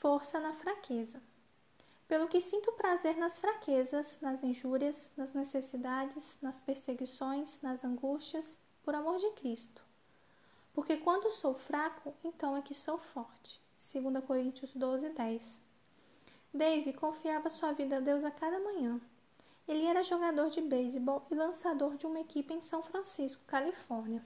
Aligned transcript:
força 0.00 0.40
na 0.40 0.54
fraqueza. 0.54 1.22
Pelo 2.08 2.26
que 2.26 2.40
sinto 2.40 2.72
prazer 2.72 3.18
nas 3.18 3.38
fraquezas, 3.38 4.18
nas 4.22 4.42
injúrias, 4.42 5.12
nas 5.14 5.34
necessidades, 5.34 6.38
nas 6.40 6.58
perseguições, 6.58 7.60
nas 7.60 7.84
angústias, 7.84 8.58
por 8.82 8.94
amor 8.94 9.18
de 9.18 9.30
Cristo. 9.32 9.82
Porque 10.72 10.96
quando 10.96 11.30
sou 11.30 11.54
fraco, 11.54 12.14
então 12.24 12.56
é 12.56 12.62
que 12.62 12.74
sou 12.74 12.96
forte. 12.96 13.60
2 13.92 14.24
Coríntios 14.24 14.74
12, 14.74 15.10
10. 15.10 15.60
Dave 16.52 16.94
confiava 16.94 17.50
sua 17.50 17.72
vida 17.72 17.98
a 17.98 18.00
Deus 18.00 18.24
a 18.24 18.30
cada 18.30 18.58
manhã. 18.58 18.98
Ele 19.68 19.84
era 19.84 20.02
jogador 20.02 20.48
de 20.48 20.62
beisebol 20.62 21.26
e 21.30 21.34
lançador 21.34 21.96
de 21.96 22.06
uma 22.06 22.20
equipe 22.20 22.54
em 22.54 22.62
São 22.62 22.82
Francisco, 22.82 23.44
Califórnia. 23.44 24.24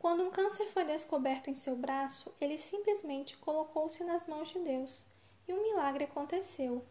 Quando 0.00 0.22
um 0.22 0.30
câncer 0.30 0.66
foi 0.68 0.82
descoberto 0.84 1.50
em 1.50 1.54
seu 1.54 1.76
braço, 1.76 2.34
ele 2.40 2.56
simplesmente 2.56 3.36
colocou-se 3.36 4.02
nas 4.02 4.26
mãos 4.26 4.48
de 4.48 4.58
Deus 4.58 5.04
e 5.46 5.52
um 5.52 5.62
milagre 5.62 6.04
aconteceu. 6.04 6.82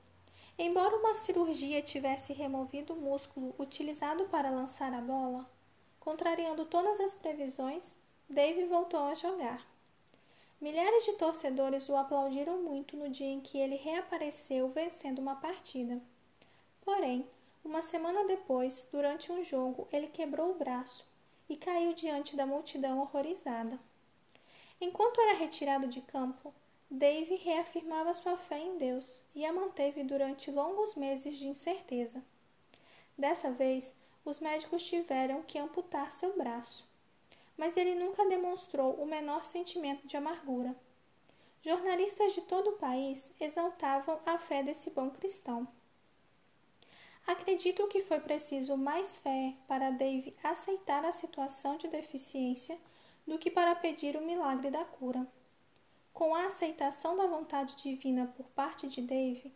Embora 0.59 0.95
uma 0.95 1.15
cirurgia 1.15 1.81
tivesse 1.81 2.33
removido 2.33 2.93
o 2.93 3.01
músculo 3.01 3.55
utilizado 3.57 4.25
para 4.25 4.51
lançar 4.51 4.93
a 4.93 5.01
bola, 5.01 5.49
contrariando 5.99 6.65
todas 6.65 6.99
as 6.99 7.15
previsões, 7.15 7.97
Dave 8.29 8.65
voltou 8.65 8.99
a 8.99 9.15
jogar. 9.15 9.65
Milhares 10.61 11.03
de 11.03 11.13
torcedores 11.13 11.89
o 11.89 11.97
aplaudiram 11.97 12.61
muito 12.61 12.95
no 12.95 13.09
dia 13.09 13.25
em 13.25 13.41
que 13.41 13.57
ele 13.57 13.75
reapareceu 13.75 14.69
vencendo 14.69 15.17
uma 15.17 15.35
partida. 15.35 15.99
Porém, 16.81 17.27
uma 17.65 17.81
semana 17.81 18.23
depois, 18.27 18.87
durante 18.91 19.31
um 19.31 19.43
jogo, 19.43 19.87
ele 19.91 20.09
quebrou 20.09 20.51
o 20.51 20.59
braço 20.59 21.09
e 21.49 21.57
caiu 21.57 21.93
diante 21.93 22.35
da 22.35 22.45
multidão 22.45 22.99
horrorizada. 22.99 23.79
Enquanto 24.79 25.19
era 25.19 25.37
retirado 25.37 25.87
de 25.87 25.99
campo, 26.01 26.53
Dave 26.89 27.35
reafirmava 27.35 28.13
sua 28.13 28.37
fé 28.37 28.57
em 28.57 28.77
Deus 28.77 29.21
e 29.35 29.45
a 29.45 29.51
manteve 29.51 30.03
durante 30.03 30.49
longos 30.51 30.95
meses 30.95 31.37
de 31.37 31.47
incerteza. 31.47 32.23
Dessa 33.17 33.51
vez, 33.51 33.95
os 34.23 34.39
médicos 34.39 34.83
tiveram 34.85 35.43
que 35.43 35.59
amputar 35.59 36.11
seu 36.11 36.37
braço, 36.37 36.87
mas 37.57 37.75
ele 37.75 37.95
nunca 37.95 38.25
demonstrou 38.25 38.93
o 38.93 39.05
menor 39.05 39.43
sentimento 39.43 40.07
de 40.07 40.15
amargura. 40.15 40.75
Jornalistas 41.61 42.33
de 42.33 42.41
todo 42.41 42.69
o 42.69 42.77
país 42.77 43.33
exaltavam 43.39 44.19
a 44.25 44.37
fé 44.37 44.63
desse 44.63 44.89
bom 44.89 45.09
cristão. 45.09 45.67
Acredito 47.49 47.87
que 47.87 48.01
foi 48.01 48.19
preciso 48.19 48.77
mais 48.77 49.17
fé 49.17 49.55
para 49.67 49.89
Dave 49.89 50.35
aceitar 50.43 51.03
a 51.03 51.11
situação 51.11 51.77
de 51.77 51.87
deficiência 51.87 52.77
do 53.25 53.39
que 53.39 53.49
para 53.49 53.73
pedir 53.73 54.15
o 54.15 54.21
milagre 54.21 54.69
da 54.69 54.85
cura. 54.85 55.25
Com 56.13 56.35
a 56.35 56.45
aceitação 56.45 57.17
da 57.17 57.25
vontade 57.25 57.75
divina 57.77 58.31
por 58.37 58.45
parte 58.49 58.87
de 58.87 59.01
Dave, 59.01 59.51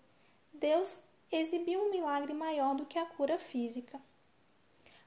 Deus 0.52 1.04
exibiu 1.32 1.84
um 1.84 1.92
milagre 1.92 2.34
maior 2.34 2.74
do 2.74 2.84
que 2.84 2.98
a 2.98 3.06
cura 3.06 3.38
física. 3.38 4.02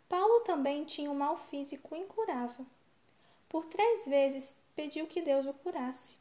Paulo 0.09 0.43
também 0.45 0.85
tinha 0.85 1.11
um 1.11 1.15
mal 1.19 1.37
físico 1.37 1.97
incurável. 1.97 2.65
Por 3.49 3.67
três 3.67 4.07
vezes 4.07 4.55
pediu 4.77 5.09
que 5.09 5.21
Deus 5.21 5.45
o 5.45 5.53
curasse. 5.53 6.17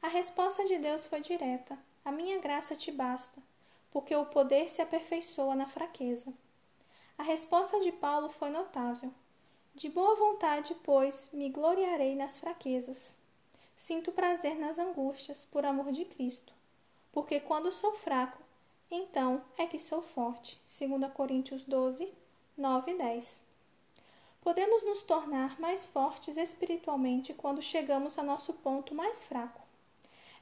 A 0.00 0.08
resposta 0.08 0.64
de 0.64 0.78
Deus 0.78 1.04
foi 1.04 1.20
direta: 1.20 1.78
A 2.02 2.10
minha 2.10 2.40
graça 2.40 2.74
te 2.74 2.90
basta, 2.90 3.42
porque 3.90 4.14
o 4.14 4.26
poder 4.26 4.70
se 4.70 4.80
aperfeiçoa 4.80 5.54
na 5.54 5.66
fraqueza. 5.66 6.32
A 7.18 7.22
resposta 7.22 7.80
de 7.80 7.92
Paulo 7.92 8.28
foi 8.30 8.50
notável. 8.50 9.12
De 9.74 9.88
boa 9.88 10.14
vontade, 10.16 10.74
pois, 10.82 11.30
me 11.32 11.48
gloriarei 11.48 12.14
nas 12.14 12.38
fraquezas. 12.38 13.16
Sinto 13.76 14.12
prazer 14.12 14.58
nas 14.58 14.78
angústias, 14.78 15.44
por 15.44 15.64
amor 15.64 15.92
de 15.92 16.04
Cristo. 16.04 16.52
Porque 17.12 17.40
quando 17.40 17.72
sou 17.72 17.92
fraco, 17.92 18.38
então 18.90 19.42
é 19.56 19.66
que 19.66 19.78
sou 19.78 20.02
forte. 20.02 20.60
2 20.66 21.12
Coríntios 21.12 21.64
12, 21.64 22.12
9 22.56 22.92
e 22.92 22.98
10. 22.98 23.44
Podemos 24.40 24.82
nos 24.84 25.02
tornar 25.02 25.60
mais 25.60 25.86
fortes 25.86 26.36
espiritualmente 26.36 27.34
quando 27.34 27.60
chegamos 27.60 28.18
a 28.18 28.22
nosso 28.22 28.54
ponto 28.54 28.94
mais 28.94 29.22
fraco. 29.22 29.60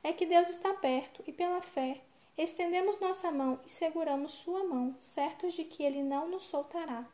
É 0.02 0.12
que 0.12 0.24
Deus 0.24 0.48
está 0.48 0.72
perto 0.74 1.22
e, 1.26 1.32
pela 1.32 1.60
fé, 1.60 2.00
estendemos 2.38 3.00
nossa 3.00 3.30
mão 3.32 3.58
e 3.66 3.68
seguramos 3.68 4.32
sua 4.32 4.62
mão, 4.62 4.94
certos 4.96 5.54
de 5.54 5.64
que 5.64 5.82
Ele 5.82 6.02
não 6.02 6.28
nos 6.28 6.44
soltará. 6.44 7.04